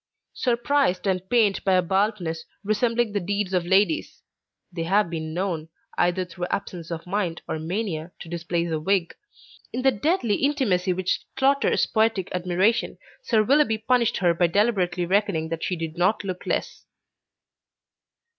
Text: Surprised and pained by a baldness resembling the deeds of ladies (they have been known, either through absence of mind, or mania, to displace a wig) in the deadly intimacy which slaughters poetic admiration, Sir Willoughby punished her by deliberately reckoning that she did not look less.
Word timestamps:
Surprised 0.33 1.05
and 1.05 1.29
pained 1.29 1.63
by 1.63 1.73
a 1.73 1.81
baldness 1.83 2.45
resembling 2.63 3.11
the 3.13 3.19
deeds 3.19 3.53
of 3.53 3.67
ladies 3.67 4.23
(they 4.73 4.81
have 4.81 5.11
been 5.11 5.31
known, 5.31 5.69
either 5.95 6.25
through 6.25 6.47
absence 6.49 6.89
of 6.89 7.05
mind, 7.05 7.43
or 7.47 7.59
mania, 7.59 8.11
to 8.19 8.27
displace 8.27 8.71
a 8.71 8.79
wig) 8.79 9.13
in 9.71 9.83
the 9.83 9.91
deadly 9.91 10.37
intimacy 10.37 10.91
which 10.91 11.23
slaughters 11.37 11.85
poetic 11.85 12.29
admiration, 12.33 12.97
Sir 13.21 13.43
Willoughby 13.43 13.77
punished 13.77 14.17
her 14.17 14.33
by 14.33 14.47
deliberately 14.47 15.05
reckoning 15.05 15.49
that 15.49 15.63
she 15.63 15.75
did 15.75 15.95
not 15.99 16.23
look 16.23 16.47
less. 16.47 16.87